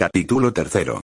Capítulo 0.00 0.52
tercero. 0.52 1.00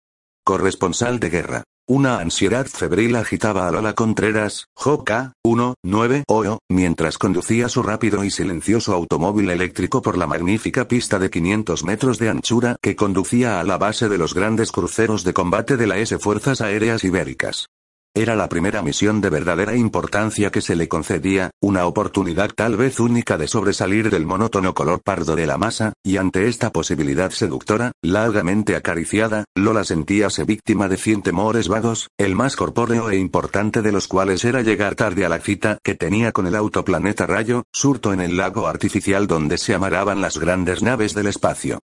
Corresponsal 0.45 1.21
de 1.21 1.31
guerra. 1.31 1.63
Una 1.87 2.19
ansiedad 2.19 2.67
febril 2.67 3.15
agitaba 3.15 3.69
a 3.69 3.71
Lola 3.71 3.93
Contreras, 3.93 4.67
Joca, 4.75 5.35
1, 5.45 5.77
9, 5.85 6.25
OO, 6.27 6.59
mientras 6.69 7.17
conducía 7.17 7.69
su 7.69 7.85
rápido 7.85 8.25
y 8.25 8.33
silencioso 8.33 8.93
automóvil 8.93 9.51
eléctrico 9.51 10.03
por 10.03 10.19
la 10.19 10.27
magnífica 10.27 10.89
pista 10.89 11.21
de 11.21 11.31
500 11.31 11.85
metros 11.85 12.19
de 12.19 12.31
anchura 12.31 12.79
que 12.83 12.97
conducía 12.97 13.61
a 13.61 13.63
la 13.63 13.79
base 13.79 14.09
de 14.09 14.19
los 14.19 14.35
grandes 14.35 14.73
cruceros 14.73 15.23
de 15.23 15.35
combate 15.35 15.77
de 15.77 15.87
la 15.87 15.99
S 15.99 16.19
Fuerzas 16.19 16.61
Aéreas 16.61 17.05
Ibéricas. 17.05 17.69
Era 18.13 18.35
la 18.35 18.49
primera 18.49 18.83
misión 18.83 19.21
de 19.21 19.31
verdadera 19.31 19.77
importancia 19.77 20.51
que 20.51 20.61
se 20.61 20.75
le 20.75 20.89
concedía, 20.89 21.53
una 21.61 21.87
oportunidad 21.87 22.51
tal 22.53 22.77
vez 22.77 22.99
única 22.99 23.39
de 23.39 23.47
sobresalir 23.47 24.11
del 24.11 24.27
monótono 24.27 24.75
color 24.75 25.01
pardo 25.01 25.37
de 25.37 25.47
la 25.47 25.59
masa, 25.59 25.93
y 26.03 26.17
ante 26.17 26.49
esta 26.49 26.73
posibilidad 26.73 27.31
seductora, 27.31 27.93
largamente 28.03 28.75
acariciada, 28.75 29.45
Lola 29.55 29.85
sentíase 29.85 30.43
víctima 30.43 30.89
de 30.89 30.97
cien 30.97 31.23
temores 31.23 31.69
vagos, 31.69 32.09
el 32.19 32.35
más 32.35 32.57
corpóreo 32.57 33.11
e 33.11 33.17
importante 33.17 33.81
de 33.81 33.93
los 33.93 34.09
cuales 34.09 34.45
era 34.45 34.63
llegar 34.63 34.97
tarde 34.97 35.25
a 35.25 35.29
la 35.29 35.39
cita 35.39 35.79
que 35.85 35.95
tenía 35.95 36.33
con 36.33 36.49
el 36.49 36.57
autoplaneta 36.57 37.27
Rayo, 37.27 37.63
surto 37.73 38.13
en 38.13 38.21
el 38.21 38.37
lago 38.37 38.67
artificial 38.67 39.29
donde 39.29 39.57
se 39.57 39.73
amaraban 39.73 40.21
las 40.21 40.37
grandes 40.37 40.83
naves 40.83 41.15
del 41.15 41.29
espacio. 41.29 41.79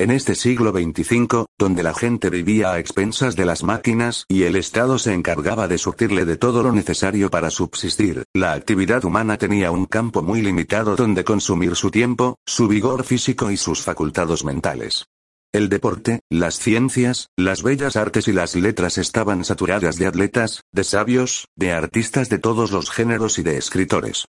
En 0.00 0.10
este 0.10 0.34
siglo 0.34 0.72
XXV, 0.72 1.44
donde 1.58 1.82
la 1.82 1.92
gente 1.92 2.30
vivía 2.30 2.72
a 2.72 2.78
expensas 2.78 3.36
de 3.36 3.44
las 3.44 3.62
máquinas 3.62 4.24
y 4.28 4.44
el 4.44 4.56
Estado 4.56 4.98
se 4.98 5.12
encargaba 5.12 5.68
de 5.68 5.76
surtirle 5.76 6.24
de 6.24 6.38
todo 6.38 6.62
lo 6.62 6.72
necesario 6.72 7.28
para 7.28 7.50
subsistir, 7.50 8.24
la 8.32 8.54
actividad 8.54 9.04
humana 9.04 9.36
tenía 9.36 9.70
un 9.70 9.84
campo 9.84 10.22
muy 10.22 10.40
limitado 10.40 10.96
donde 10.96 11.22
consumir 11.22 11.76
su 11.76 11.90
tiempo, 11.90 12.38
su 12.46 12.66
vigor 12.66 13.04
físico 13.04 13.50
y 13.50 13.58
sus 13.58 13.82
facultades 13.82 14.42
mentales. 14.42 15.04
El 15.52 15.68
deporte, 15.68 16.20
las 16.30 16.58
ciencias, 16.58 17.28
las 17.36 17.62
bellas 17.62 17.96
artes 17.96 18.26
y 18.26 18.32
las 18.32 18.56
letras 18.56 18.96
estaban 18.96 19.44
saturadas 19.44 19.98
de 19.98 20.06
atletas, 20.06 20.62
de 20.72 20.84
sabios, 20.84 21.46
de 21.56 21.72
artistas 21.72 22.30
de 22.30 22.38
todos 22.38 22.70
los 22.70 22.90
géneros 22.90 23.38
y 23.38 23.42
de 23.42 23.58
escritores. 23.58 24.24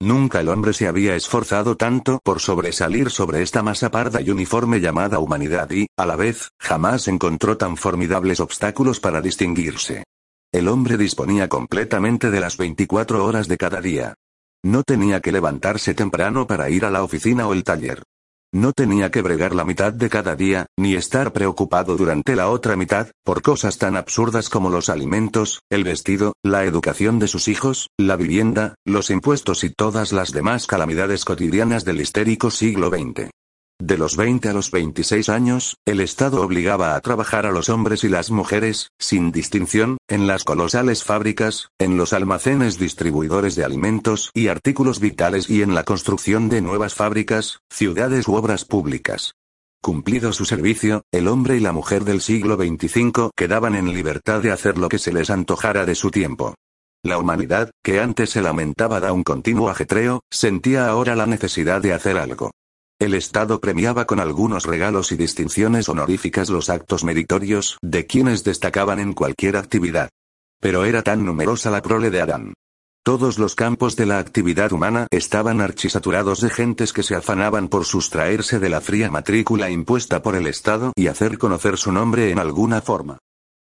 Nunca 0.00 0.40
el 0.40 0.50
hombre 0.50 0.74
se 0.74 0.88
había 0.88 1.16
esforzado 1.16 1.76
tanto 1.76 2.20
por 2.22 2.40
sobresalir 2.40 3.10
sobre 3.10 3.42
esta 3.42 3.62
masa 3.62 3.90
parda 3.90 4.20
y 4.20 4.30
uniforme 4.30 4.80
llamada 4.80 5.18
humanidad 5.18 5.70
y, 5.70 5.86
a 5.96 6.04
la 6.04 6.16
vez, 6.16 6.50
jamás 6.58 7.08
encontró 7.08 7.56
tan 7.56 7.78
formidables 7.78 8.40
obstáculos 8.40 9.00
para 9.00 9.22
distinguirse. 9.22 10.04
El 10.52 10.68
hombre 10.68 10.98
disponía 10.98 11.48
completamente 11.48 12.30
de 12.30 12.40
las 12.40 12.58
24 12.58 13.24
horas 13.24 13.48
de 13.48 13.56
cada 13.56 13.80
día. 13.80 14.14
No 14.62 14.82
tenía 14.82 15.20
que 15.20 15.32
levantarse 15.32 15.94
temprano 15.94 16.46
para 16.46 16.68
ir 16.68 16.84
a 16.84 16.90
la 16.90 17.02
oficina 17.02 17.48
o 17.48 17.54
el 17.54 17.64
taller. 17.64 18.02
No 18.56 18.72
tenía 18.72 19.10
que 19.10 19.20
bregar 19.20 19.54
la 19.54 19.66
mitad 19.66 19.92
de 19.92 20.08
cada 20.08 20.34
día, 20.34 20.64
ni 20.78 20.94
estar 20.94 21.34
preocupado 21.34 21.94
durante 21.94 22.34
la 22.34 22.48
otra 22.48 22.74
mitad, 22.74 23.08
por 23.22 23.42
cosas 23.42 23.76
tan 23.76 23.98
absurdas 23.98 24.48
como 24.48 24.70
los 24.70 24.88
alimentos, 24.88 25.60
el 25.68 25.84
vestido, 25.84 26.32
la 26.42 26.64
educación 26.64 27.18
de 27.18 27.28
sus 27.28 27.48
hijos, 27.48 27.90
la 27.98 28.16
vivienda, 28.16 28.74
los 28.86 29.10
impuestos 29.10 29.62
y 29.62 29.68
todas 29.68 30.10
las 30.10 30.32
demás 30.32 30.66
calamidades 30.66 31.26
cotidianas 31.26 31.84
del 31.84 32.00
histérico 32.00 32.50
siglo 32.50 32.88
XX. 32.88 33.28
De 33.78 33.98
los 33.98 34.16
20 34.16 34.48
a 34.48 34.52
los 34.54 34.70
26 34.70 35.28
años, 35.28 35.76
el 35.84 36.00
Estado 36.00 36.40
obligaba 36.40 36.96
a 36.96 37.00
trabajar 37.02 37.44
a 37.44 37.52
los 37.52 37.68
hombres 37.68 38.04
y 38.04 38.08
las 38.08 38.30
mujeres, 38.30 38.90
sin 38.98 39.32
distinción, 39.32 39.98
en 40.08 40.26
las 40.26 40.44
colosales 40.44 41.04
fábricas, 41.04 41.68
en 41.78 41.98
los 41.98 42.14
almacenes 42.14 42.78
distribuidores 42.78 43.54
de 43.54 43.64
alimentos 43.64 44.30
y 44.32 44.48
artículos 44.48 44.98
vitales 44.98 45.50
y 45.50 45.60
en 45.60 45.74
la 45.74 45.84
construcción 45.84 46.48
de 46.48 46.62
nuevas 46.62 46.94
fábricas, 46.94 47.60
ciudades 47.70 48.26
u 48.28 48.34
obras 48.34 48.64
públicas. 48.64 49.34
Cumplido 49.82 50.32
su 50.32 50.46
servicio, 50.46 51.02
el 51.12 51.28
hombre 51.28 51.58
y 51.58 51.60
la 51.60 51.72
mujer 51.72 52.04
del 52.04 52.22
siglo 52.22 52.56
XXV 52.56 53.30
quedaban 53.36 53.74
en 53.74 53.92
libertad 53.92 54.40
de 54.40 54.52
hacer 54.52 54.78
lo 54.78 54.88
que 54.88 54.98
se 54.98 55.12
les 55.12 55.28
antojara 55.28 55.84
de 55.84 55.94
su 55.94 56.10
tiempo. 56.10 56.54
La 57.04 57.18
humanidad, 57.18 57.70
que 57.84 58.00
antes 58.00 58.30
se 58.30 58.40
lamentaba 58.40 59.00
de 59.00 59.10
un 59.10 59.22
continuo 59.22 59.68
ajetreo, 59.68 60.22
sentía 60.30 60.88
ahora 60.88 61.14
la 61.14 61.26
necesidad 61.26 61.82
de 61.82 61.92
hacer 61.92 62.16
algo. 62.16 62.52
El 62.98 63.12
Estado 63.12 63.60
premiaba 63.60 64.06
con 64.06 64.20
algunos 64.20 64.64
regalos 64.64 65.12
y 65.12 65.16
distinciones 65.16 65.90
honoríficas 65.90 66.48
los 66.48 66.70
actos 66.70 67.04
meritorios 67.04 67.76
de 67.82 68.06
quienes 68.06 68.42
destacaban 68.42 69.00
en 69.00 69.12
cualquier 69.12 69.58
actividad. 69.58 70.08
Pero 70.62 70.86
era 70.86 71.02
tan 71.02 71.26
numerosa 71.26 71.70
la 71.70 71.82
prole 71.82 72.08
de 72.10 72.22
Adán. 72.22 72.54
Todos 73.04 73.38
los 73.38 73.54
campos 73.54 73.96
de 73.96 74.06
la 74.06 74.18
actividad 74.18 74.72
humana 74.72 75.08
estaban 75.10 75.60
archisaturados 75.60 76.40
de 76.40 76.48
gentes 76.48 76.94
que 76.94 77.02
se 77.02 77.14
afanaban 77.14 77.68
por 77.68 77.84
sustraerse 77.84 78.58
de 78.60 78.70
la 78.70 78.80
fría 78.80 79.10
matrícula 79.10 79.68
impuesta 79.68 80.22
por 80.22 80.34
el 80.34 80.46
Estado 80.46 80.94
y 80.96 81.08
hacer 81.08 81.36
conocer 81.36 81.76
su 81.76 81.92
nombre 81.92 82.30
en 82.30 82.38
alguna 82.38 82.80
forma. 82.80 83.18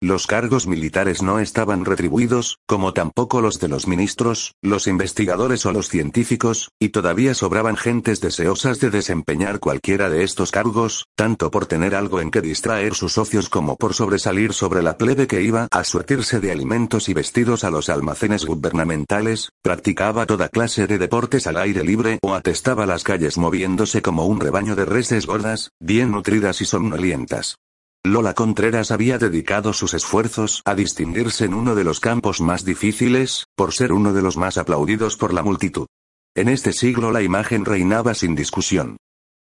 Los 0.03 0.27
cargos 0.27 0.67
militares 0.67 1.21
no 1.21 1.41
estaban 1.41 1.85
retribuidos, 1.85 2.59
como 2.67 2.95
tampoco 2.95 3.43
los 3.43 3.61
de 3.61 3.69
los 3.69 3.87
ministros, 3.87 4.55
los 4.63 4.87
investigadores 4.87 5.67
o 5.67 5.73
los 5.73 5.91
científicos, 5.91 6.71
y 6.81 6.89
todavía 6.89 7.35
sobraban 7.35 7.77
gentes 7.77 8.23
deseosas 8.23 8.81
de 8.81 8.89
desempeñar 8.89 9.61
cualquiera 9.61 10.09
de 10.09 10.23
estos 10.23 10.53
cargos, 10.53 11.05
tanto 11.17 11.51
por 11.51 11.67
tener 11.67 11.95
algo 11.95 12.23
en 12.23 12.31
que 12.31 12.41
distraer 12.41 12.95
sus 12.95 13.19
ocios 13.19 13.51
como 13.51 13.77
por 13.77 13.93
sobresalir 13.93 14.55
sobre 14.55 14.83
la 14.83 14.97
plebe 14.97 15.27
que 15.27 15.43
iba 15.43 15.69
a 15.71 15.85
surtirse 15.85 16.41
de 16.41 16.51
alimentos 16.51 17.11
y 17.11 17.13
vestidos 17.13 17.63
a 17.65 17.71
los 17.71 17.91
almacenes 17.91 18.47
gubernamentales, 18.47 19.51
practicaba 19.63 20.25
toda 20.25 20.49
clase 20.49 20.87
de 20.87 20.97
deportes 20.97 21.47
al 21.47 21.59
aire 21.59 21.85
libre 21.85 22.21
o 22.23 22.33
atestaba 22.33 22.87
las 22.87 23.05
calles 23.05 23.37
moviéndose 23.37 24.01
como 24.01 24.25
un 24.25 24.41
rebaño 24.41 24.77
de 24.77 24.87
reses 24.87 25.27
gordas, 25.27 25.73
bien 25.79 26.11
nutridas 26.11 26.63
y 26.63 26.65
somnolientas. 26.65 27.59
Lola 28.03 28.33
Contreras 28.33 28.93
había 28.93 29.19
dedicado 29.19 29.75
sus 29.75 29.93
esfuerzos 29.93 30.63
a 30.65 30.75
distinguirse 30.75 31.45
en 31.45 31.53
uno 31.53 31.75
de 31.75 31.85
los 31.85 32.01
campos 32.01 32.41
más 32.41 32.65
difíciles, 32.65 33.45
por 33.55 33.75
ser 33.75 33.93
uno 33.93 34.15
de 34.15 34.23
los 34.23 34.39
más 34.39 34.57
aplaudidos 34.57 35.19
por 35.19 35.35
la 35.35 35.43
multitud. 35.43 35.87
En 36.35 36.49
este 36.49 36.73
siglo 36.73 37.13
la 37.13 37.21
imagen 37.21 37.67
reinaba 37.67 38.15
sin 38.15 38.35
discusión. 38.35 38.97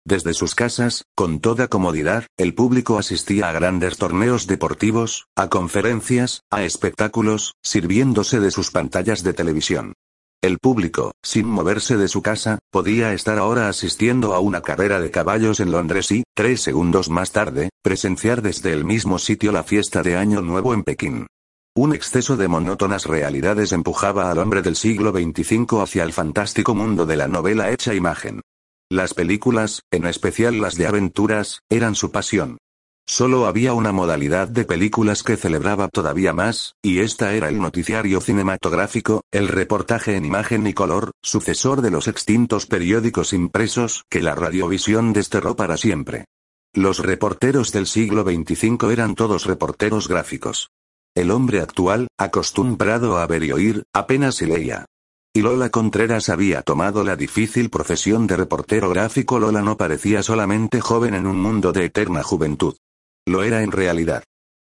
Desde 0.05 0.33
sus 0.33 0.55
casas, 0.55 1.05
con 1.15 1.39
toda 1.39 1.69
comodidad, 1.69 2.25
el 2.37 2.53
público 2.53 2.99
asistía 2.99 3.47
a 3.47 3.53
grandes 3.53 3.97
torneos 3.97 4.45
deportivos, 4.45 5.27
a 5.37 5.47
conferencias, 5.47 6.41
a 6.51 6.63
espectáculos, 6.63 7.53
sirviéndose 7.63 8.41
de 8.41 8.51
sus 8.51 8.71
pantallas 8.71 9.23
de 9.23 9.33
televisión. 9.33 9.93
El 10.41 10.57
público, 10.57 11.11
sin 11.21 11.47
moverse 11.47 11.97
de 11.97 12.07
su 12.07 12.21
casa, 12.21 12.59
podía 12.71 13.11
estar 13.11 13.37
ahora 13.37 13.67
asistiendo 13.67 14.33
a 14.33 14.39
una 14.39 14.61
carrera 14.61 15.01
de 15.01 15.11
caballos 15.11 15.59
en 15.59 15.69
Londres 15.69 16.13
y, 16.13 16.23
tres 16.33 16.61
segundos 16.61 17.09
más 17.09 17.33
tarde, 17.33 17.71
presenciar 17.83 18.41
desde 18.41 18.71
el 18.71 18.85
mismo 18.85 19.19
sitio 19.19 19.51
la 19.51 19.63
fiesta 19.63 20.01
de 20.01 20.15
Año 20.15 20.41
Nuevo 20.41 20.73
en 20.73 20.83
Pekín. 20.83 21.27
Un 21.75 21.93
exceso 21.93 22.37
de 22.37 22.47
monótonas 22.47 23.05
realidades 23.05 23.73
empujaba 23.73 24.31
al 24.31 24.37
hombre 24.37 24.61
del 24.61 24.77
siglo 24.77 25.11
XXV 25.11 25.81
hacia 25.81 26.03
el 26.03 26.13
fantástico 26.13 26.73
mundo 26.73 27.05
de 27.05 27.17
la 27.17 27.27
novela 27.27 27.69
hecha 27.69 27.93
imagen. 27.93 28.39
Las 28.89 29.13
películas, 29.13 29.81
en 29.91 30.05
especial 30.05 30.61
las 30.61 30.75
de 30.75 30.87
aventuras, 30.87 31.59
eran 31.69 31.95
su 31.95 32.11
pasión. 32.11 32.59
Solo 33.11 33.47
había 33.47 33.73
una 33.73 33.91
modalidad 33.91 34.47
de 34.47 34.65
películas 34.65 35.23
que 35.23 35.35
celebraba 35.35 35.87
todavía 35.87 36.31
más, 36.31 36.75
y 36.83 36.99
esta 36.99 37.33
era 37.33 37.49
el 37.49 37.59
noticiario 37.59 38.21
cinematográfico, 38.21 39.23
el 39.31 39.47
reportaje 39.47 40.15
en 40.15 40.25
imagen 40.25 40.67
y 40.67 40.73
color, 40.73 41.13
sucesor 41.23 41.81
de 41.81 41.89
los 41.89 42.07
extintos 42.07 42.67
periódicos 42.67 43.33
impresos 43.33 44.03
que 44.11 44.21
la 44.21 44.35
radiovisión 44.35 45.11
desterró 45.11 45.55
para 45.55 45.75
siempre. 45.75 46.25
Los 46.71 46.99
reporteros 46.99 47.71
del 47.71 47.87
siglo 47.87 48.21
XXV 48.21 48.91
eran 48.91 49.15
todos 49.15 49.45
reporteros 49.45 50.07
gráficos. 50.07 50.69
El 51.15 51.31
hombre 51.31 51.61
actual, 51.61 52.09
acostumbrado 52.15 53.17
a 53.17 53.25
ver 53.25 53.43
y 53.43 53.51
oír, 53.51 53.83
apenas 53.91 54.35
se 54.35 54.45
leía. 54.45 54.85
Y 55.33 55.41
Lola 55.41 55.71
Contreras 55.71 56.29
había 56.29 56.61
tomado 56.61 57.03
la 57.03 57.15
difícil 57.15 57.71
profesión 57.71 58.27
de 58.27 58.37
reportero 58.37 58.87
gráfico. 58.91 59.39
Lola 59.39 59.63
no 59.63 59.77
parecía 59.77 60.21
solamente 60.21 60.79
joven 60.79 61.15
en 61.15 61.25
un 61.25 61.41
mundo 61.41 61.71
de 61.71 61.85
eterna 61.85 62.21
juventud. 62.21 62.75
Lo 63.29 63.43
era 63.43 63.61
en 63.61 63.71
realidad. 63.71 64.23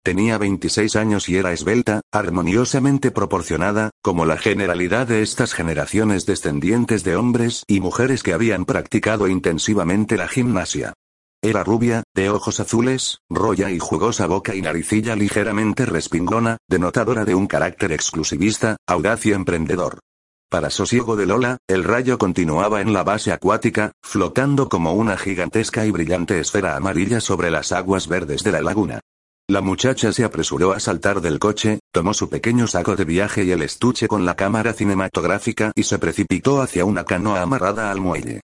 Tenía 0.02 0.37
26 0.37 0.96
años 0.96 1.28
y 1.28 1.37
era 1.37 1.52
esbelta, 1.52 2.00
armoniosamente 2.10 3.12
proporcionada, 3.12 3.90
como 4.02 4.25
la 4.25 4.37
generalidad 4.37 5.06
de 5.06 5.22
estas 5.22 5.55
generaciones 5.55 6.26
descendientes 6.26 7.05
de 7.05 7.14
hombres 7.14 7.62
y 7.69 7.78
mujeres 7.78 8.25
que 8.25 8.32
habían 8.32 8.64
practicado 8.64 9.28
intensivamente 9.28 10.16
la 10.16 10.26
gimnasia. 10.26 10.94
Era 11.40 11.62
rubia, 11.62 12.02
de 12.16 12.31
ojos 12.31 12.58
azules, 12.58 13.19
roya 13.31 13.70
y 13.70 13.78
jugosa 13.78 14.26
boca 14.26 14.56
y 14.56 14.62
naricilla 14.62 15.14
ligeramente 15.14 15.87
respingona, 15.87 16.56
denotadora 16.69 17.25
de 17.25 17.37
un 17.37 17.46
carácter 17.46 17.93
exclusivista, 17.93 18.76
audaz 18.88 19.25
y 19.25 19.34
emprendedor. 19.34 20.00
Para 20.50 20.70
sosiego 20.70 21.14
de 21.14 21.26
Lola, 21.26 21.58
el 21.68 21.84
rayo 21.84 22.16
continuaba 22.16 22.80
en 22.80 22.94
la 22.94 23.02
base 23.02 23.32
acuática, 23.32 23.92
flotando 24.02 24.70
como 24.70 24.94
una 24.94 25.18
gigantesca 25.18 25.84
y 25.84 25.90
brillante 25.90 26.40
esfera 26.40 26.74
amarilla 26.74 27.20
sobre 27.20 27.50
las 27.50 27.70
aguas 27.70 28.08
verdes 28.08 28.44
de 28.44 28.52
la 28.52 28.62
laguna. 28.62 29.00
La 29.46 29.60
muchacha 29.60 30.10
se 30.10 30.24
apresuró 30.24 30.72
a 30.72 30.80
saltar 30.80 31.20
del 31.20 31.38
coche, 31.38 31.80
tomó 31.92 32.14
su 32.14 32.30
pequeño 32.30 32.66
saco 32.66 32.96
de 32.96 33.04
viaje 33.04 33.44
y 33.44 33.50
el 33.50 33.60
estuche 33.60 34.08
con 34.08 34.24
la 34.24 34.36
cámara 34.36 34.72
cinematográfica 34.72 35.72
y 35.74 35.82
se 35.82 35.98
precipitó 35.98 36.62
hacia 36.62 36.86
una 36.86 37.04
canoa 37.04 37.42
amarrada 37.42 37.90
al 37.90 38.00
muelle. 38.00 38.40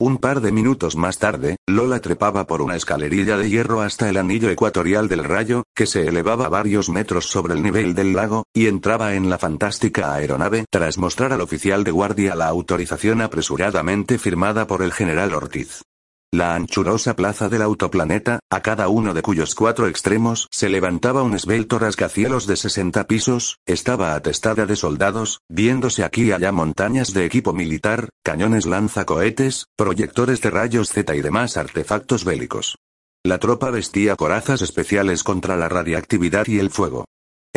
Un 0.00 0.18
par 0.18 0.40
de 0.40 0.52
minutos 0.52 0.94
más 0.94 1.18
tarde, 1.18 1.56
Lola 1.66 1.98
trepaba 1.98 2.46
por 2.46 2.62
una 2.62 2.76
escalerilla 2.76 3.36
de 3.36 3.50
hierro 3.50 3.80
hasta 3.80 4.08
el 4.08 4.16
anillo 4.16 4.48
ecuatorial 4.48 5.08
del 5.08 5.24
rayo, 5.24 5.64
que 5.74 5.86
se 5.86 6.06
elevaba 6.06 6.48
varios 6.48 6.88
metros 6.88 7.26
sobre 7.26 7.54
el 7.54 7.64
nivel 7.64 7.96
del 7.96 8.12
lago, 8.12 8.44
y 8.54 8.68
entraba 8.68 9.14
en 9.14 9.28
la 9.28 9.38
fantástica 9.38 10.14
aeronave 10.14 10.66
tras 10.70 10.98
mostrar 10.98 11.32
al 11.32 11.40
oficial 11.40 11.82
de 11.82 11.90
guardia 11.90 12.36
la 12.36 12.46
autorización 12.46 13.20
apresuradamente 13.22 14.18
firmada 14.18 14.68
por 14.68 14.82
el 14.82 14.92
general 14.92 15.34
Ortiz. 15.34 15.82
La 16.30 16.54
anchurosa 16.54 17.16
plaza 17.16 17.48
del 17.48 17.62
autoplaneta, 17.62 18.40
a 18.50 18.60
cada 18.60 18.88
uno 18.88 19.14
de 19.14 19.22
cuyos 19.22 19.54
cuatro 19.54 19.86
extremos 19.86 20.46
se 20.50 20.68
levantaba 20.68 21.22
un 21.22 21.34
esbelto 21.34 21.78
rascacielos 21.78 22.46
de 22.46 22.56
60 22.56 23.06
pisos, 23.06 23.56
estaba 23.64 24.14
atestada 24.14 24.66
de 24.66 24.76
soldados, 24.76 25.40
viéndose 25.48 26.04
aquí 26.04 26.24
y 26.24 26.32
allá 26.32 26.52
montañas 26.52 27.14
de 27.14 27.24
equipo 27.24 27.54
militar, 27.54 28.10
cañones 28.22 28.66
lanzacohetes, 28.66 29.68
proyectores 29.74 30.42
de 30.42 30.50
rayos 30.50 30.90
Z 30.90 31.16
y 31.16 31.22
demás 31.22 31.56
artefactos 31.56 32.26
bélicos. 32.26 32.76
La 33.24 33.38
tropa 33.38 33.70
vestía 33.70 34.14
corazas 34.14 34.60
especiales 34.60 35.24
contra 35.24 35.56
la 35.56 35.70
radiactividad 35.70 36.46
y 36.46 36.58
el 36.58 36.68
fuego. 36.68 37.06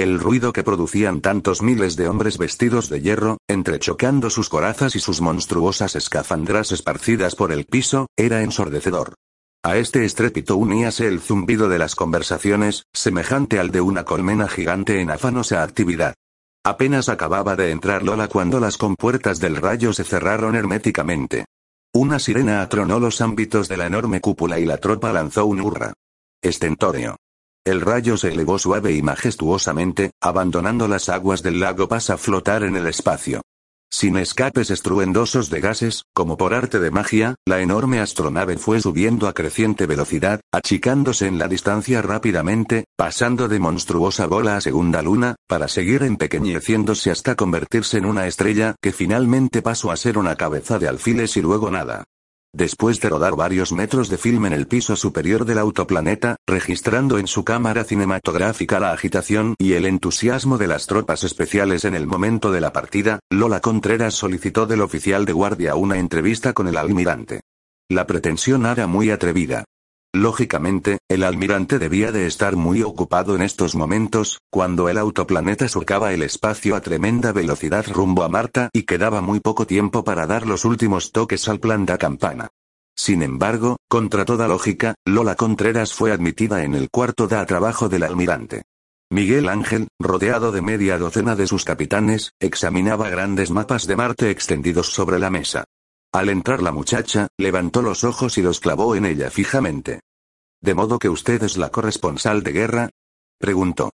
El 0.02 0.20
ruido 0.20 0.52
que 0.52 0.64
producían 0.64 1.22
tantos 1.22 1.62
miles 1.62 1.96
de 1.96 2.10
hombres 2.10 2.40
vestidos 2.40 2.90
de 2.90 3.02
hierro, 3.02 3.38
entrechocando 3.48 4.32
sus 4.32 4.50
corazas 4.50 4.96
y 4.96 5.00
sus 5.00 5.22
monstruosas 5.22 5.96
escafandras 5.96 6.72
esparcidas 6.72 7.36
por 7.36 7.52
el 7.52 7.66
piso, 7.66 8.08
era 8.18 8.42
ensordecedor. 8.42 9.14
A 9.64 9.78
este 9.78 10.04
estrépito 10.04 10.58
uníase 10.58 11.06
el 11.06 11.20
zumbido 11.20 11.70
de 11.70 11.78
las 11.78 11.94
conversaciones, 11.94 12.88
semejante 12.92 13.60
al 13.60 13.70
de 13.70 13.82
una 13.82 14.04
colmena 14.04 14.48
gigante 14.48 15.02
en 15.02 15.12
afanosa 15.12 15.62
actividad. 15.62 16.16
Apenas 16.66 17.08
acababa 17.08 17.56
de 17.56 17.70
entrar 17.70 18.02
Lola 18.02 18.28
cuando 18.28 18.60
las 18.60 18.78
compuertas 18.78 19.40
del 19.40 19.56
rayo 19.56 19.94
se 19.94 20.04
cerraron 20.04 20.56
herméticamente. 20.56 21.46
Una 21.94 22.18
sirena 22.18 22.64
atronó 22.64 23.00
los 23.00 23.22
ámbitos 23.22 23.68
de 23.68 23.78
la 23.78 23.86
enorme 23.86 24.20
cúpula 24.20 24.58
y 24.58 24.66
la 24.66 24.78
tropa 24.78 25.14
lanzó 25.14 25.46
un 25.46 25.62
hurra. 25.62 25.94
Estentorio. 26.42 27.18
El 27.64 27.82
rayo 27.82 28.18
se 28.18 28.30
elevó 28.30 28.58
suave 28.58 28.94
y 28.94 29.04
majestuosamente, 29.04 30.12
abandonando 30.20 30.88
las 30.88 31.10
aguas 31.10 31.44
del 31.44 31.60
lago 31.60 31.88
pasa 31.88 32.16
a 32.16 32.18
flotar 32.18 32.64
en 32.64 32.76
el 32.76 32.88
espacio. 32.88 33.42
Sin 33.94 34.18
escapes 34.18 34.72
estruendosos 34.72 35.52
de 35.52 35.60
gases, 35.60 36.06
como 36.16 36.38
por 36.38 36.56
arte 36.56 36.80
de 36.80 36.90
magia, 36.90 37.36
la 37.46 37.62
enorme 37.62 38.00
astronave 38.00 38.58
fue 38.58 38.82
subiendo 38.82 39.28
a 39.28 39.34
creciente 39.34 39.86
velocidad, 39.86 40.40
achicándose 40.52 41.28
en 41.28 41.38
la 41.38 41.48
distancia 41.48 42.02
rápidamente, 42.02 42.86
pasando 42.98 43.48
de 43.48 43.60
monstruosa 43.60 44.26
bola 44.26 44.58
a 44.58 44.62
segunda 44.62 45.04
luna, 45.04 45.36
para 45.48 45.68
seguir 45.68 46.02
empequeñeciéndose 46.02 47.12
hasta 47.12 47.36
convertirse 47.36 47.98
en 47.98 48.06
una 48.06 48.26
estrella 48.26 48.76
que 48.82 48.92
finalmente 48.92 49.62
pasó 49.62 49.92
a 49.92 49.98
ser 49.98 50.18
una 50.18 50.36
cabeza 50.36 50.80
de 50.80 50.88
alfiles 50.88 51.38
y 51.38 51.42
luego 51.42 51.70
nada. 51.70 52.06
Después 52.54 53.00
de 53.00 53.08
rodar 53.08 53.38
varios 53.38 53.72
metros 53.72 54.10
de 54.10 54.18
film 54.18 54.46
en 54.46 54.52
el 54.52 54.68
piso 54.68 54.98
superior 54.98 55.46
del 55.46 55.58
autoplaneta, 55.58 56.36
registrando 56.46 57.18
en 57.18 57.28
su 57.28 57.46
cámara 57.46 57.86
cinematográfica 57.86 58.78
la 58.82 58.92
agitación 58.92 59.56
y 59.58 59.74
el 59.74 59.86
entusiasmo 59.86 60.58
de 60.58 60.68
las 60.68 60.86
tropas 60.86 61.24
especiales 61.24 61.86
en 61.86 61.96
el 61.96 62.08
momento 62.08 62.52
de 62.52 62.60
la 62.60 62.74
partida, 62.74 63.22
Lola 63.30 63.62
Contreras 63.62 64.16
solicitó 64.16 64.66
del 64.66 64.82
oficial 64.82 65.24
de 65.24 65.32
guardia 65.32 65.76
una 65.76 65.98
entrevista 65.98 66.52
con 66.52 66.68
el 66.68 66.76
almirante. 66.76 67.40
La 67.90 68.06
pretensión 68.06 68.66
era 68.66 68.86
muy 68.86 69.12
atrevida. 69.12 69.64
Lógicamente, 70.14 70.98
el 71.10 71.24
almirante 71.24 71.80
debía 71.80 72.12
de 72.12 72.28
estar 72.28 72.58
muy 72.58 72.84
ocupado 72.84 73.34
en 73.36 73.42
estos 73.42 73.76
momentos, 73.76 74.40
cuando 74.50 74.90
el 74.90 74.98
autoplaneta 74.98 75.70
surcaba 75.70 76.12
el 76.12 76.22
espacio 76.22 76.76
a 76.76 76.82
tremenda 76.82 77.32
velocidad 77.32 77.86
rumbo 77.88 78.24
a 78.24 78.30
Marta 78.30 78.70
y 78.74 78.84
quedaba 78.84 79.22
muy 79.22 79.40
poco 79.40 79.66
tiempo 79.66 80.04
para 80.04 80.28
dar 80.28 80.46
los 80.46 80.66
últimos 80.66 81.14
toques 81.14 81.48
al 81.48 81.62
plan 81.62 81.86
de 81.86 81.98
campana. 81.98 82.50
Sin 82.94 83.24
embargo, 83.24 83.78
contra 83.88 84.26
toda 84.26 84.50
lógica, 84.50 84.96
Lola 85.06 85.36
Contreras 85.36 85.94
fue 85.94 86.12
admitida 86.12 86.66
en 86.66 86.76
el 86.76 86.90
cuarto 86.90 87.28
de 87.28 87.46
trabajo 87.46 87.88
del 87.88 88.04
almirante. 88.04 88.64
Miguel 89.10 89.48
Ángel, 89.48 89.88
rodeado 89.98 90.52
de 90.52 90.62
media 90.62 90.98
docena 90.98 91.38
de 91.38 91.48
sus 91.48 91.64
capitanes, 91.64 92.32
examinaba 92.40 93.10
grandes 93.10 93.50
mapas 93.50 93.88
de 93.88 93.96
Marte 93.96 94.30
extendidos 94.30 94.94
sobre 94.94 95.20
la 95.20 95.30
mesa. 95.30 95.64
Al 96.14 96.28
entrar 96.28 96.62
la 96.62 96.74
muchacha, 96.74 97.30
levantó 97.38 97.82
los 97.82 98.04
ojos 98.04 98.38
y 98.38 98.42
los 98.42 98.60
clavó 98.60 98.96
en 98.96 99.06
ella 99.06 99.32
fijamente. 99.32 100.02
¿De 100.62 100.74
modo 100.74 101.00
que 101.00 101.08
usted 101.08 101.42
es 101.44 101.58
la 101.58 101.70
corresponsal 101.70 102.44
de 102.44 102.52
guerra? 102.52 102.90
preguntó. 103.40 103.92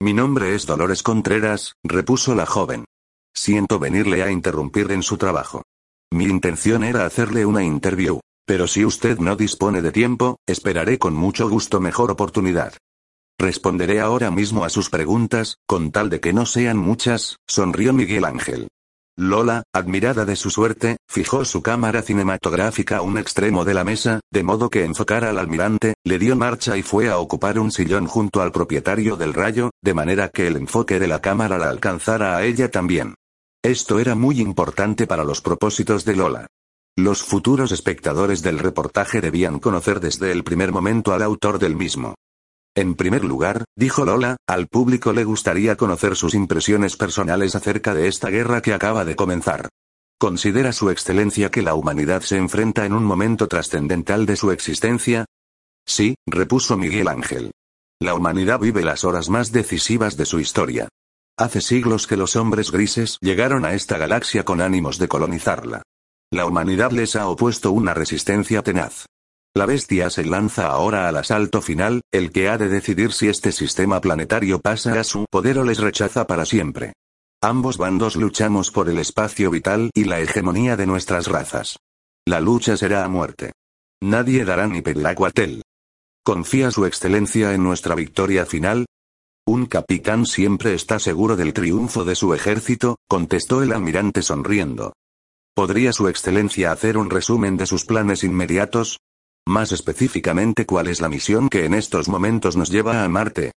Mi 0.00 0.14
nombre 0.14 0.54
es 0.54 0.64
Dolores 0.64 1.02
Contreras, 1.02 1.74
repuso 1.84 2.34
la 2.34 2.46
joven. 2.46 2.86
Siento 3.34 3.78
venirle 3.78 4.22
a 4.22 4.30
interrumpir 4.30 4.90
en 4.90 5.02
su 5.02 5.18
trabajo. 5.18 5.62
Mi 6.10 6.24
intención 6.24 6.82
era 6.82 7.04
hacerle 7.04 7.44
una 7.44 7.62
interview, 7.62 8.20
pero 8.46 8.66
si 8.66 8.86
usted 8.86 9.18
no 9.18 9.36
dispone 9.36 9.82
de 9.82 9.92
tiempo, 9.92 10.38
esperaré 10.46 10.98
con 10.98 11.14
mucho 11.14 11.48
gusto 11.50 11.78
mejor 11.78 12.10
oportunidad. 12.10 12.72
Responderé 13.38 14.00
ahora 14.00 14.30
mismo 14.30 14.64
a 14.64 14.70
sus 14.70 14.88
preguntas, 14.88 15.58
con 15.66 15.92
tal 15.92 16.08
de 16.08 16.20
que 16.20 16.32
no 16.32 16.46
sean 16.46 16.78
muchas, 16.78 17.36
sonrió 17.46 17.92
Miguel 17.92 18.24
Ángel. 18.24 18.68
Lola, 19.22 19.64
admirada 19.74 20.24
de 20.24 20.34
su 20.34 20.48
suerte, 20.48 20.96
fijó 21.06 21.44
su 21.44 21.60
cámara 21.60 22.00
cinematográfica 22.00 22.96
a 22.96 23.02
un 23.02 23.18
extremo 23.18 23.66
de 23.66 23.74
la 23.74 23.84
mesa, 23.84 24.20
de 24.32 24.42
modo 24.42 24.70
que 24.70 24.86
enfocara 24.86 25.28
al 25.28 25.36
almirante, 25.36 25.92
le 26.04 26.18
dio 26.18 26.36
marcha 26.36 26.78
y 26.78 26.82
fue 26.82 27.10
a 27.10 27.18
ocupar 27.18 27.58
un 27.58 27.70
sillón 27.70 28.06
junto 28.06 28.40
al 28.40 28.50
propietario 28.50 29.16
del 29.16 29.34
rayo, 29.34 29.72
de 29.82 29.92
manera 29.92 30.30
que 30.30 30.46
el 30.46 30.56
enfoque 30.56 30.98
de 30.98 31.06
la 31.06 31.20
cámara 31.20 31.58
la 31.58 31.68
alcanzara 31.68 32.34
a 32.34 32.44
ella 32.44 32.70
también. 32.70 33.14
Esto 33.62 33.98
era 33.98 34.14
muy 34.14 34.40
importante 34.40 35.06
para 35.06 35.22
los 35.22 35.42
propósitos 35.42 36.06
de 36.06 36.16
Lola. 36.16 36.46
Los 36.96 37.22
futuros 37.22 37.72
espectadores 37.72 38.40
del 38.40 38.58
reportaje 38.58 39.20
debían 39.20 39.58
conocer 39.58 40.00
desde 40.00 40.32
el 40.32 40.44
primer 40.44 40.72
momento 40.72 41.12
al 41.12 41.20
autor 41.20 41.58
del 41.58 41.76
mismo. 41.76 42.14
En 42.80 42.94
primer 42.94 43.24
lugar, 43.24 43.66
dijo 43.76 44.06
Lola, 44.06 44.38
al 44.46 44.66
público 44.66 45.12
le 45.12 45.24
gustaría 45.24 45.76
conocer 45.76 46.16
sus 46.16 46.32
impresiones 46.32 46.96
personales 46.96 47.54
acerca 47.54 47.92
de 47.92 48.08
esta 48.08 48.30
guerra 48.30 48.62
que 48.62 48.72
acaba 48.72 49.04
de 49.04 49.16
comenzar. 49.16 49.68
¿Considera 50.18 50.72
su 50.72 50.88
excelencia 50.88 51.50
que 51.50 51.60
la 51.60 51.74
humanidad 51.74 52.22
se 52.22 52.38
enfrenta 52.38 52.86
en 52.86 52.94
un 52.94 53.04
momento 53.04 53.48
trascendental 53.48 54.24
de 54.24 54.34
su 54.36 54.50
existencia? 54.50 55.26
Sí, 55.86 56.14
repuso 56.26 56.78
Miguel 56.78 57.08
Ángel. 57.08 57.50
La 58.00 58.14
humanidad 58.14 58.58
vive 58.58 58.82
las 58.82 59.04
horas 59.04 59.28
más 59.28 59.52
decisivas 59.52 60.16
de 60.16 60.24
su 60.24 60.40
historia. 60.40 60.88
Hace 61.36 61.60
siglos 61.60 62.06
que 62.06 62.16
los 62.16 62.34
hombres 62.34 62.70
grises 62.70 63.18
llegaron 63.20 63.66
a 63.66 63.74
esta 63.74 63.98
galaxia 63.98 64.46
con 64.46 64.62
ánimos 64.62 64.96
de 64.96 65.06
colonizarla. 65.06 65.82
La 66.32 66.46
humanidad 66.46 66.92
les 66.92 67.14
ha 67.14 67.28
opuesto 67.28 67.72
una 67.72 67.92
resistencia 67.92 68.62
tenaz. 68.62 69.04
La 69.56 69.66
bestia 69.66 70.10
se 70.10 70.24
lanza 70.24 70.68
ahora 70.68 71.08
al 71.08 71.16
asalto 71.16 71.60
final, 71.60 72.02
el 72.12 72.30
que 72.30 72.48
ha 72.48 72.56
de 72.56 72.68
decidir 72.68 73.12
si 73.12 73.28
este 73.28 73.50
sistema 73.50 74.00
planetario 74.00 74.60
pasa 74.60 75.00
a 75.00 75.02
su 75.02 75.26
poder 75.28 75.58
o 75.58 75.64
les 75.64 75.78
rechaza 75.78 76.26
para 76.26 76.44
siempre. 76.44 76.92
Ambos 77.42 77.76
bandos 77.76 78.14
luchamos 78.14 78.70
por 78.70 78.88
el 78.88 78.98
espacio 78.98 79.50
vital 79.50 79.90
y 79.92 80.04
la 80.04 80.20
hegemonía 80.20 80.76
de 80.76 80.86
nuestras 80.86 81.26
razas. 81.26 81.78
La 82.26 82.38
lucha 82.38 82.76
será 82.76 83.04
a 83.04 83.08
muerte. 83.08 83.52
Nadie 84.00 84.44
dará 84.44 84.68
ni 84.68 84.82
per 84.82 84.96
la 84.96 85.16
cuartel. 85.16 85.62
¿Confía 86.24 86.70
su 86.70 86.86
excelencia 86.86 87.52
en 87.52 87.64
nuestra 87.64 87.96
victoria 87.96 88.46
final? 88.46 88.86
Un 89.46 89.66
capitán 89.66 90.26
siempre 90.26 90.74
está 90.74 91.00
seguro 91.00 91.34
del 91.34 91.52
triunfo 91.52 92.04
de 92.04 92.14
su 92.14 92.34
ejército, 92.34 92.98
contestó 93.08 93.64
el 93.64 93.72
almirante 93.72 94.22
sonriendo. 94.22 94.92
¿Podría 95.56 95.92
su 95.92 96.06
excelencia 96.06 96.70
hacer 96.70 96.96
un 96.96 97.10
resumen 97.10 97.56
de 97.56 97.66
sus 97.66 97.84
planes 97.84 98.22
inmediatos? 98.22 98.98
Más 99.50 99.72
específicamente, 99.72 100.64
¿cuál 100.64 100.86
es 100.86 101.00
la 101.00 101.08
misión 101.08 101.48
que 101.48 101.64
en 101.64 101.74
estos 101.74 102.08
momentos 102.08 102.56
nos 102.56 102.70
lleva 102.70 103.02
a 103.02 103.08
Marte? 103.08 103.50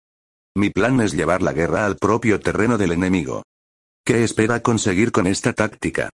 Mi 0.56 0.72
plan 0.72 1.00
es 1.02 1.14
llevar 1.14 1.44
la 1.44 1.54
guerra 1.54 1.86
al 1.86 1.98
propio 1.98 2.40
terreno 2.40 2.80
del 2.80 2.94
enemigo. 2.94 3.44
¿Qué 4.04 4.24
espera 4.24 4.64
conseguir 4.64 5.12
con 5.12 5.28
esta 5.28 5.54
táctica? 5.54 6.10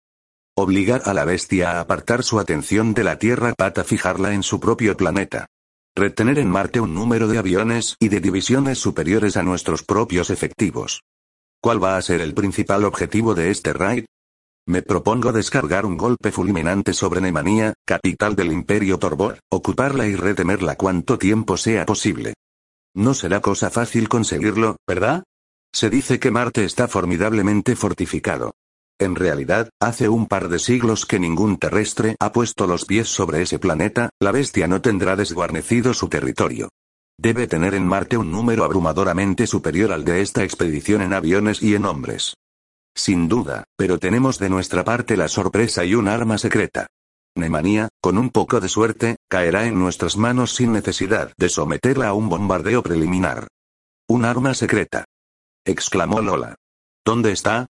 Obligar 0.57 1.03
a 1.05 1.13
la 1.13 1.23
bestia 1.23 1.71
a 1.71 1.79
apartar 1.79 2.23
su 2.23 2.41
atención 2.41 2.93
de 2.93 3.05
la 3.05 3.19
Tierra 3.19 3.53
para 3.57 3.85
fijarla 3.85 4.33
en 4.33 4.43
su 4.43 4.59
propio 4.59 4.97
planeta. 4.97 5.45
Retener 5.95 6.39
en 6.39 6.49
Marte 6.49 6.81
un 6.81 6.93
número 6.93 7.29
de 7.29 7.37
aviones 7.37 7.95
y 8.01 8.09
de 8.09 8.19
divisiones 8.19 8.79
superiores 8.79 9.37
a 9.37 9.43
nuestros 9.43 9.83
propios 9.83 10.29
efectivos. 10.29 11.03
¿Cuál 11.61 11.81
va 11.81 11.95
a 11.95 12.01
ser 12.01 12.19
el 12.19 12.33
principal 12.33 12.83
objetivo 12.83 13.33
de 13.33 13.49
este 13.49 13.71
raid? 13.71 14.03
Me 14.69 14.83
propongo 14.83 15.31
descargar 15.31 15.83
un 15.83 15.97
golpe 15.97 16.31
fulminante 16.31 16.93
sobre 16.93 17.21
Nemanía, 17.21 17.73
capital 17.87 18.35
del 18.35 18.51
Imperio 18.51 18.99
Torbor, 18.99 19.39
ocuparla 19.49 20.05
y 20.05 20.15
retenerla 20.15 20.75
cuanto 20.75 21.17
tiempo 21.17 21.57
sea 21.57 21.87
posible. 21.87 22.35
No 22.95 23.15
será 23.15 23.41
cosa 23.41 23.71
fácil 23.71 24.07
conseguirlo, 24.07 24.75
¿verdad? 24.87 25.23
Se 25.73 25.89
dice 25.89 26.19
que 26.19 26.29
Marte 26.29 26.65
está 26.65 26.87
formidablemente 26.87 27.75
fortificado. 27.75 28.51
En 28.99 29.15
realidad, 29.15 29.71
hace 29.81 30.07
un 30.07 30.27
par 30.27 30.49
de 30.49 30.59
siglos 30.59 31.07
que 31.07 31.19
ningún 31.19 31.57
terrestre 31.57 32.15
ha 32.19 32.31
puesto 32.31 32.67
los 32.67 32.85
pies 32.85 33.07
sobre 33.07 33.41
ese 33.41 33.57
planeta, 33.57 34.11
la 34.21 34.31
bestia 34.31 34.67
no 34.67 34.83
tendrá 34.83 35.15
desguarnecido 35.15 35.95
su 35.95 36.09
territorio. 36.09 36.69
Debe 37.17 37.47
tener 37.47 37.73
en 37.73 37.87
Marte 37.87 38.17
un 38.17 38.31
número 38.31 38.65
abrumadoramente 38.65 39.47
superior 39.47 39.91
al 39.91 40.05
de 40.05 40.21
esta 40.21 40.43
expedición 40.43 41.01
en 41.01 41.13
aviones 41.13 41.63
y 41.63 41.73
en 41.73 41.85
hombres. 41.85 42.35
Sin 42.95 43.27
duda, 43.27 43.63
pero 43.75 43.97
tenemos 43.97 44.39
de 44.39 44.49
nuestra 44.49 44.83
parte 44.83 45.15
la 45.15 45.27
sorpresa 45.27 45.85
y 45.85 45.95
un 45.95 46.07
arma 46.07 46.37
secreta. 46.37 46.87
Nemanía, 47.35 47.89
con 48.01 48.17
un 48.17 48.29
poco 48.29 48.59
de 48.59 48.69
suerte, 48.69 49.17
caerá 49.29 49.65
en 49.65 49.79
nuestras 49.79 50.17
manos 50.17 50.55
sin 50.55 50.73
necesidad 50.73 51.33
de 51.37 51.49
someterla 51.49 52.09
a 52.09 52.13
un 52.13 52.29
bombardeo 52.29 52.83
preliminar. 52.83 53.47
Un 54.07 54.25
arma 54.25 54.53
secreta. 54.53 55.05
exclamó 55.65 56.21
Lola. 56.21 56.55
¿Dónde 57.05 57.31
está? 57.31 57.67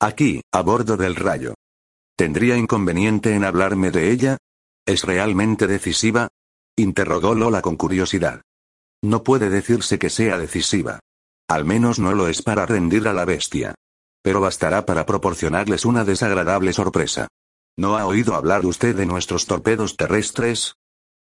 Aquí, 0.00 0.42
a 0.52 0.62
bordo 0.62 0.96
del 0.96 1.16
rayo. 1.16 1.54
¿Tendría 2.16 2.56
inconveniente 2.56 3.34
en 3.34 3.44
hablarme 3.44 3.90
de 3.90 4.10
ella? 4.10 4.38
¿Es 4.86 5.04
realmente 5.04 5.66
decisiva? 5.66 6.28
interrogó 6.76 7.34
Lola 7.34 7.62
con 7.62 7.76
curiosidad. 7.76 8.42
No 9.02 9.22
puede 9.22 9.50
decirse 9.50 9.98
que 9.98 10.10
sea 10.10 10.38
decisiva. 10.38 11.00
Al 11.48 11.64
menos 11.64 11.98
no 11.98 12.12
lo 12.12 12.28
es 12.28 12.42
para 12.42 12.66
rendir 12.66 13.08
a 13.08 13.12
la 13.12 13.24
bestia. 13.24 13.74
Pero 14.22 14.40
bastará 14.40 14.86
para 14.86 15.06
proporcionarles 15.06 15.84
una 15.84 16.04
desagradable 16.04 16.72
sorpresa. 16.72 17.28
¿No 17.76 17.96
ha 17.96 18.06
oído 18.06 18.34
hablar 18.34 18.64
usted 18.66 18.94
de 18.94 19.06
nuestros 19.06 19.46
torpedos 19.46 19.96
terrestres? 19.96 20.74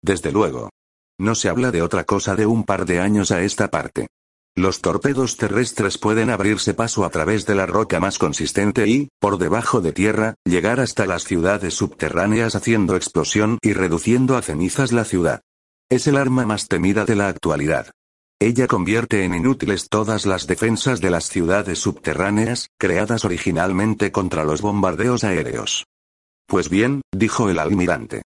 Desde 0.02 0.32
luego. 0.32 0.70
No 1.18 1.35
se 1.35 1.49
habla 1.49 1.70
de 1.70 1.82
otra 1.82 2.04
cosa 2.04 2.35
de 2.35 2.47
un 2.47 2.64
par 2.64 2.87
de 2.87 3.00
años 3.00 3.30
a 3.30 3.42
esta 3.42 3.68
parte. 3.68 4.09
Los 4.56 4.80
torpedos 4.80 5.37
terrestres 5.37 5.97
pueden 5.97 6.28
abrirse 6.28 6.75
paso 6.75 7.04
a 7.04 7.11
través 7.11 7.47
de 7.47 7.54
la 7.54 7.66
roca 7.66 8.00
más 8.00 8.18
consistente 8.18 8.88
y, 8.88 9.09
por 9.20 9.38
debajo 9.38 9.80
de 9.80 9.92
tierra, 9.92 10.35
llegar 10.44 10.80
hasta 10.80 11.06
las 11.06 11.25
ciudades 11.25 11.75
subterráneas 11.75 12.56
haciendo 12.56 12.97
explosión 12.97 13.59
y 13.62 13.75
reduciendo 13.75 14.37
a 14.37 14.42
cenizas 14.42 14.92
la 14.92 15.04
ciudad. 15.04 15.42
Es 15.88 16.06
el 16.06 16.16
arma 16.16 16.47
más 16.47 16.68
temida 16.68 17.04
de 17.04 17.16
la 17.16 17.28
actualidad. 17.28 17.90
Ella 18.42 18.66
convierte 18.66 19.25
en 19.25 19.35
inútiles 19.35 19.90
todas 19.90 20.25
las 20.25 20.47
defensas 20.47 21.02
de 21.02 21.11
las 21.11 21.28
ciudades 21.28 21.78
subterráneas, 21.78 22.70
creadas 22.78 23.26
originalmente 23.26 24.12
contra 24.12 24.44
los 24.44 24.62
bombardeos 24.62 25.25
aéreos. 25.25 25.85
Pues 26.47 26.70
bien, 26.70 27.02
dijo 27.12 27.50
el 27.50 27.59
almirante. 27.59 28.23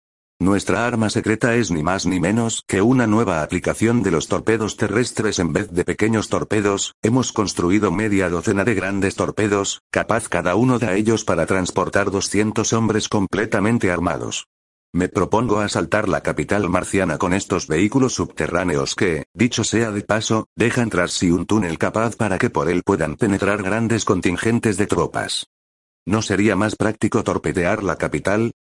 Nuestra 0.41 0.87
arma 0.87 1.11
secreta 1.11 1.55
es 1.55 1.69
ni 1.69 1.83
más 1.83 2.07
ni 2.07 2.19
menos 2.19 2.63
que 2.65 2.81
una 2.81 3.05
nueva 3.05 3.43
aplicación 3.43 4.01
de 4.01 4.09
los 4.09 4.27
torpedos 4.27 4.77
terrestres 4.77 5.37
en 5.37 5.53
vez 5.53 5.69
de 5.69 5.85
pequeños 5.85 6.27
torpedos, 6.27 6.95
hemos 7.03 7.31
construido 7.31 7.91
media 7.91 8.29
docena 8.29 8.63
de 8.63 8.73
grandes 8.73 9.13
torpedos, 9.13 9.81
capaz 9.91 10.27
cada 10.27 10.55
uno 10.55 10.79
de 10.79 10.97
ellos 10.97 11.23
para 11.23 11.45
transportar 11.45 12.09
200 12.09 12.73
hombres 12.73 13.09
completamente 13.09 13.91
armados. 13.91 14.47
Me 14.91 15.07
propongo 15.07 15.59
asaltar 15.59 16.09
la 16.09 16.21
capital 16.21 16.67
marciana 16.67 17.19
con 17.19 17.33
estos 17.33 17.67
vehículos 17.67 18.13
subterráneos 18.15 18.95
que, 18.95 19.25
dicho 19.35 19.63
sea 19.63 19.91
de 19.91 20.01
paso, 20.01 20.47
dejan 20.55 20.89
tras 20.89 21.11
sí 21.11 21.29
un 21.29 21.45
túnel 21.45 21.77
capaz 21.77 22.15
para 22.15 22.39
que 22.39 22.49
por 22.49 22.69
él 22.69 22.81
puedan 22.83 23.15
penetrar 23.15 23.61
grandes 23.61 24.03
contingentes 24.03 24.77
de 24.77 24.87
tropas. 24.87 25.45
¿No 26.07 26.23
sería 26.23 26.55
más 26.55 26.75
práctico 26.75 27.23
torpedear 27.23 27.83
la 27.83 27.97
capital? 27.97 28.51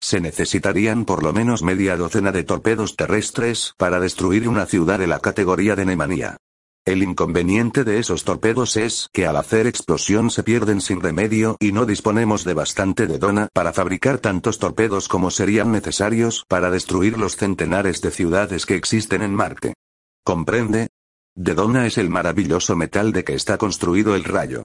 Se 0.00 0.20
necesitarían 0.20 1.04
por 1.04 1.22
lo 1.22 1.32
menos 1.32 1.62
media 1.62 1.96
docena 1.96 2.32
de 2.32 2.42
torpedos 2.42 2.96
terrestres 2.96 3.74
para 3.76 4.00
destruir 4.00 4.48
una 4.48 4.66
ciudad 4.66 4.98
de 4.98 5.06
la 5.06 5.20
categoría 5.20 5.76
de 5.76 5.86
Nemanía. 5.86 6.38
El 6.88 7.02
inconveniente 7.02 7.84
de 7.84 7.98
esos 7.98 8.24
torpedos 8.24 8.78
es 8.78 9.10
que 9.12 9.26
al 9.26 9.36
hacer 9.36 9.66
explosión 9.66 10.30
se 10.30 10.42
pierden 10.42 10.80
sin 10.80 11.02
remedio 11.02 11.58
y 11.60 11.72
no 11.72 11.84
disponemos 11.84 12.44
de 12.44 12.54
bastante 12.54 13.06
de 13.06 13.18
dona 13.18 13.48
para 13.52 13.74
fabricar 13.74 14.20
tantos 14.20 14.58
torpedos 14.58 15.06
como 15.06 15.30
serían 15.30 15.70
necesarios 15.70 16.46
para 16.48 16.70
destruir 16.70 17.18
los 17.18 17.36
centenares 17.36 18.00
de 18.00 18.10
ciudades 18.10 18.64
que 18.64 18.74
existen 18.74 19.20
en 19.20 19.34
Marte. 19.34 19.74
¿Comprende? 20.24 20.88
De 21.36 21.54
dona 21.54 21.86
es 21.86 21.98
el 21.98 22.08
maravilloso 22.08 22.74
metal 22.74 23.12
de 23.12 23.22
que 23.22 23.34
está 23.34 23.58
construido 23.58 24.14
el 24.14 24.24
rayo. 24.24 24.62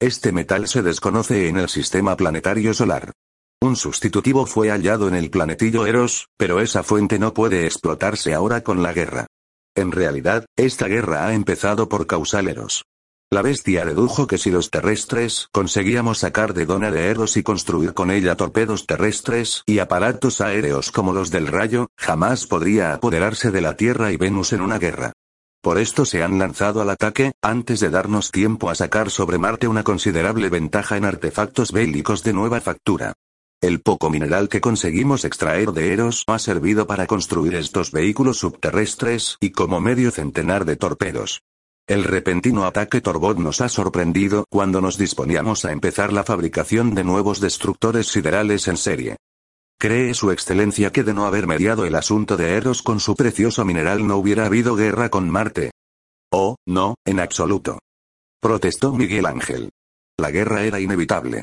Este 0.00 0.32
metal 0.32 0.68
se 0.68 0.82
desconoce 0.82 1.46
en 1.48 1.58
el 1.58 1.68
sistema 1.68 2.16
planetario 2.16 2.72
solar. 2.72 3.12
Un 3.60 3.76
sustitutivo 3.76 4.46
fue 4.46 4.70
hallado 4.70 5.08
en 5.08 5.14
el 5.14 5.28
planetillo 5.28 5.84
Eros, 5.84 6.28
pero 6.38 6.60
esa 6.62 6.82
fuente 6.82 7.18
no 7.18 7.34
puede 7.34 7.66
explotarse 7.66 8.32
ahora 8.32 8.62
con 8.62 8.82
la 8.82 8.94
guerra. 8.94 9.26
En 9.76 9.92
realidad, 9.92 10.46
esta 10.56 10.88
guerra 10.88 11.26
ha 11.26 11.34
empezado 11.34 11.88
por 11.88 12.06
causaleros. 12.06 12.86
La 13.30 13.42
bestia 13.42 13.84
dedujo 13.84 14.26
que 14.26 14.38
si 14.38 14.50
los 14.50 14.70
terrestres 14.70 15.48
conseguíamos 15.52 16.18
sacar 16.18 16.54
de 16.54 16.64
Dona 16.64 16.90
de 16.90 17.10
Eros 17.10 17.36
y 17.36 17.42
construir 17.42 17.92
con 17.92 18.10
ella 18.10 18.36
torpedos 18.36 18.86
terrestres 18.86 19.62
y 19.66 19.80
aparatos 19.80 20.40
aéreos 20.40 20.90
como 20.90 21.12
los 21.12 21.30
del 21.30 21.48
rayo, 21.48 21.88
jamás 21.98 22.46
podría 22.46 22.94
apoderarse 22.94 23.50
de 23.50 23.60
la 23.60 23.76
Tierra 23.76 24.12
y 24.12 24.16
Venus 24.16 24.54
en 24.54 24.62
una 24.62 24.78
guerra. 24.78 25.12
Por 25.60 25.78
esto 25.78 26.06
se 26.06 26.22
han 26.22 26.38
lanzado 26.38 26.80
al 26.80 26.88
ataque, 26.88 27.32
antes 27.42 27.80
de 27.80 27.90
darnos 27.90 28.30
tiempo 28.30 28.70
a 28.70 28.74
sacar 28.74 29.10
sobre 29.10 29.36
Marte 29.36 29.68
una 29.68 29.82
considerable 29.82 30.48
ventaja 30.48 30.96
en 30.96 31.04
artefactos 31.04 31.72
bélicos 31.72 32.22
de 32.22 32.32
nueva 32.32 32.60
factura. 32.60 33.12
El 33.62 33.80
poco 33.80 34.10
mineral 34.10 34.50
que 34.50 34.60
conseguimos 34.60 35.24
extraer 35.24 35.72
de 35.72 35.94
Eros 35.94 36.24
ha 36.26 36.38
servido 36.38 36.86
para 36.86 37.06
construir 37.06 37.54
estos 37.54 37.90
vehículos 37.90 38.38
subterrestres 38.38 39.38
y 39.40 39.50
como 39.50 39.80
medio 39.80 40.10
centenar 40.10 40.66
de 40.66 40.76
torpedos. 40.76 41.40
El 41.88 42.04
repentino 42.04 42.66
ataque 42.66 43.00
Torbot 43.00 43.38
nos 43.38 43.62
ha 43.62 43.70
sorprendido 43.70 44.44
cuando 44.50 44.82
nos 44.82 44.98
disponíamos 44.98 45.64
a 45.64 45.72
empezar 45.72 46.12
la 46.12 46.22
fabricación 46.22 46.94
de 46.94 47.04
nuevos 47.04 47.40
destructores 47.40 48.08
siderales 48.08 48.68
en 48.68 48.76
serie. 48.76 49.16
¿Cree 49.78 50.12
Su 50.12 50.32
Excelencia 50.32 50.90
que 50.90 51.02
de 51.02 51.14
no 51.14 51.26
haber 51.26 51.46
mediado 51.46 51.86
el 51.86 51.94
asunto 51.94 52.36
de 52.36 52.56
Eros 52.56 52.82
con 52.82 53.00
su 53.00 53.14
precioso 53.14 53.64
mineral 53.64 54.06
no 54.06 54.16
hubiera 54.16 54.46
habido 54.46 54.76
guerra 54.76 55.08
con 55.08 55.30
Marte? 55.30 55.70
Oh, 56.30 56.56
no, 56.66 56.96
en 57.06 57.20
absoluto. 57.20 57.78
Protestó 58.40 58.92
Miguel 58.92 59.24
Ángel. 59.24 59.70
La 60.18 60.30
guerra 60.30 60.64
era 60.64 60.80
inevitable. 60.80 61.42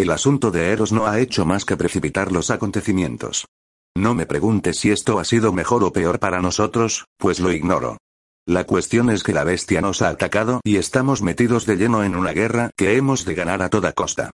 El 0.00 0.12
asunto 0.12 0.50
de 0.50 0.72
Eros 0.72 0.92
no 0.92 1.06
ha 1.06 1.20
hecho 1.20 1.44
más 1.44 1.66
que 1.66 1.76
precipitar 1.76 2.32
los 2.32 2.50
acontecimientos. 2.50 3.44
No 3.94 4.14
me 4.14 4.24
pregunte 4.24 4.72
si 4.72 4.90
esto 4.90 5.18
ha 5.18 5.26
sido 5.26 5.52
mejor 5.52 5.84
o 5.84 5.92
peor 5.92 6.18
para 6.18 6.40
nosotros, 6.40 7.04
pues 7.18 7.38
lo 7.38 7.52
ignoro. 7.52 7.98
La 8.46 8.64
cuestión 8.64 9.10
es 9.10 9.22
que 9.22 9.34
la 9.34 9.44
bestia 9.44 9.82
nos 9.82 10.00
ha 10.00 10.08
atacado 10.08 10.62
y 10.64 10.76
estamos 10.76 11.20
metidos 11.20 11.66
de 11.66 11.76
lleno 11.76 12.02
en 12.02 12.16
una 12.16 12.32
guerra 12.32 12.70
que 12.78 12.96
hemos 12.96 13.26
de 13.26 13.34
ganar 13.34 13.60
a 13.60 13.68
toda 13.68 13.92
costa. 13.92 14.30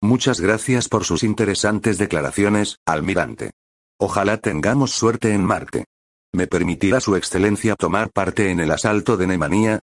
Muchas 0.00 0.40
gracias 0.40 0.88
por 0.88 1.02
sus 1.02 1.24
interesantes 1.24 1.98
declaraciones, 1.98 2.76
almirante. 2.86 3.50
Ojalá 3.98 4.36
tengamos 4.36 4.92
suerte 4.92 5.34
en 5.34 5.44
Marte. 5.44 5.86
¿Me 6.32 6.46
permitirá 6.46 7.00
su 7.00 7.16
excelencia 7.16 7.74
tomar 7.74 8.12
parte 8.12 8.52
en 8.52 8.60
el 8.60 8.70
asalto 8.70 9.16
de 9.16 9.26
Nemanía? 9.26 9.80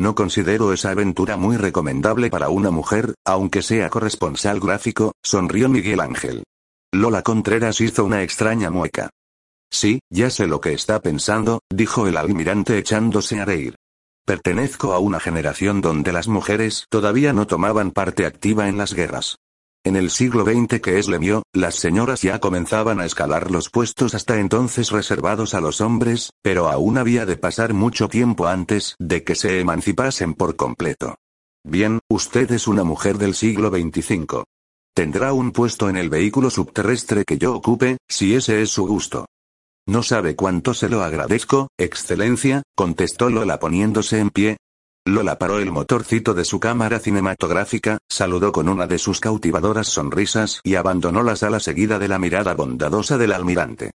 No 0.00 0.14
considero 0.14 0.72
esa 0.72 0.90
aventura 0.90 1.36
muy 1.36 1.56
recomendable 1.56 2.30
para 2.30 2.50
una 2.50 2.70
mujer, 2.70 3.14
aunque 3.24 3.62
sea 3.62 3.90
corresponsal 3.90 4.60
gráfico, 4.60 5.12
sonrió 5.24 5.68
Miguel 5.68 6.00
Ángel. 6.00 6.44
Lola 6.92 7.22
Contreras 7.22 7.80
hizo 7.80 8.04
una 8.04 8.22
extraña 8.22 8.70
mueca. 8.70 9.10
Sí, 9.70 10.00
ya 10.08 10.30
sé 10.30 10.46
lo 10.46 10.60
que 10.60 10.72
está 10.72 11.00
pensando, 11.00 11.60
dijo 11.68 12.06
el 12.06 12.16
almirante 12.16 12.78
echándose 12.78 13.40
a 13.40 13.44
reír. 13.44 13.74
Pertenezco 14.24 14.92
a 14.92 14.98
una 14.98 15.20
generación 15.20 15.80
donde 15.80 16.12
las 16.12 16.28
mujeres 16.28 16.86
todavía 16.90 17.32
no 17.32 17.46
tomaban 17.46 17.90
parte 17.90 18.24
activa 18.24 18.68
en 18.68 18.78
las 18.78 18.94
guerras. 18.94 19.36
En 19.84 19.96
el 19.96 20.10
siglo 20.10 20.44
XX 20.44 20.80
que 20.80 20.98
es 20.98 21.08
Lemio, 21.08 21.42
las 21.54 21.76
señoras 21.76 22.22
ya 22.22 22.40
comenzaban 22.40 23.00
a 23.00 23.06
escalar 23.06 23.50
los 23.50 23.70
puestos 23.70 24.14
hasta 24.14 24.38
entonces 24.38 24.90
reservados 24.90 25.54
a 25.54 25.60
los 25.60 25.80
hombres, 25.80 26.30
pero 26.42 26.68
aún 26.68 26.98
había 26.98 27.26
de 27.26 27.36
pasar 27.36 27.74
mucho 27.74 28.08
tiempo 28.08 28.46
antes 28.48 28.96
de 28.98 29.22
que 29.22 29.34
se 29.34 29.60
emancipasen 29.60 30.34
por 30.34 30.56
completo. 30.56 31.16
Bien, 31.64 32.00
usted 32.10 32.50
es 32.52 32.66
una 32.66 32.84
mujer 32.84 33.18
del 33.18 33.34
siglo 33.34 33.70
XXV. 33.70 34.42
Tendrá 34.94 35.32
un 35.32 35.52
puesto 35.52 35.88
en 35.88 35.96
el 35.96 36.10
vehículo 36.10 36.50
subterrestre 36.50 37.24
que 37.24 37.38
yo 37.38 37.54
ocupe, 37.54 37.98
si 38.08 38.34
ese 38.34 38.62
es 38.62 38.70
su 38.70 38.86
gusto. 38.86 39.26
No 39.86 40.02
sabe 40.02 40.34
cuánto 40.36 40.74
se 40.74 40.88
lo 40.88 41.02
agradezco, 41.02 41.68
excelencia, 41.78 42.62
contestó 42.76 43.30
Lola 43.30 43.58
poniéndose 43.58 44.18
en 44.18 44.30
pie, 44.30 44.56
Lola 45.08 45.38
paró 45.38 45.58
el 45.58 45.70
motorcito 45.70 46.34
de 46.34 46.44
su 46.44 46.60
cámara 46.60 46.98
cinematográfica, 46.98 47.98
saludó 48.08 48.52
con 48.52 48.68
una 48.68 48.86
de 48.86 48.98
sus 48.98 49.20
cautivadoras 49.20 49.86
sonrisas 49.86 50.60
y 50.62 50.74
abandonó 50.74 51.22
la 51.22 51.34
sala 51.34 51.60
seguida 51.60 51.98
de 51.98 52.08
la 52.08 52.18
mirada 52.18 52.54
bondadosa 52.54 53.16
del 53.16 53.32
almirante. 53.32 53.92